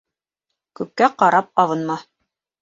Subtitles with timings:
[0.79, 1.99] Күккә ҡарап абынма.